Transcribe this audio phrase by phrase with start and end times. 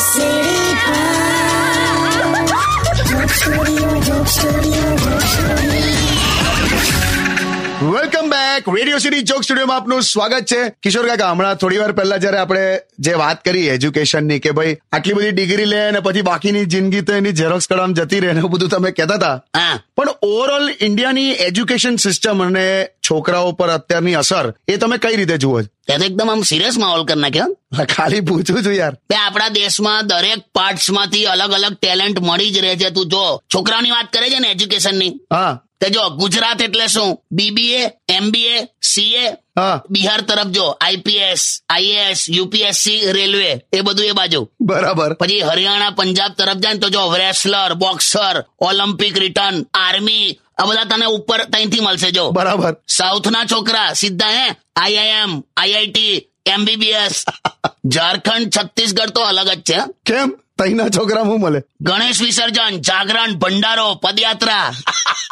[0.00, 0.40] Studio,
[3.10, 4.99] Dope Studio, Dope Studio.
[8.60, 10.60] Back radio city joke સ્ટુડિયોમાં આપનું સ્વાગત છે.
[10.82, 12.64] કિશોર કાકા હમણાં થોડી વાર પહેલા જયારે આપણે
[12.98, 17.12] જે વાત કરી એજ્યુકેશનની કે ભાઈ આટલી બધી ડિગ્રી લે અને પછી બાકીની જિંદગી તો
[17.12, 19.36] એની ઝેરોક્સ કઢામ જતી રહે એવું બધું તમે કહેતા હતા.
[19.96, 22.66] પણ ઓવરઓલ ઇન્ડિયાની એજ્યુકેશન સિસ્ટમ અને
[23.10, 25.66] છોકરાઓ પર અત્યારની અસર એ તમે કઈ રીતે જુઓ છો?
[25.88, 27.56] તે તો એકદમ આમ સિરિયસ માહોલ કરી નાખ્યો.
[27.96, 28.94] ખાલી પૂછું છું યાર.
[29.10, 32.90] બે આપણા દેશમાં દરેક પાર્ટસમાંથી અલગ અલગ ટેલેન્ટ મળી જ રહે છે.
[32.90, 35.50] તું જો છોકરાઓની વાત કરે છે ને એજ્યુકેશનની હા.
[35.80, 37.16] તે જો ગુજરાત એટલે શું?
[37.32, 39.24] બીબીએ એમબીએ સીએ
[39.90, 44.40] બિહાર તરફ જો આઈપીએસ આઈએએસ યુપીએસસી રેલવે એ બધું એ બાજુ.
[44.60, 45.14] બરાબર.
[45.14, 50.84] પછી હરિયાણા પંજાબ તરફ જાય ને તો જો wrestler boxer Olympic return army આ બધા
[50.84, 52.30] તને ઉપર ત્યાંથી મળશે જો.
[52.32, 52.74] બરાબર.
[52.86, 57.24] સાઉથના છોકરા સીધા હે IIM IIT MBBS
[57.94, 60.30] Jharkhand Chhattisgarh તો અલગ જ છે કેમ?
[60.62, 61.62] તઈના છોકરા હું મળે.
[61.80, 64.74] ગણેશ વિસર્જન જાગરણ ભંડારો પદયાત્રા.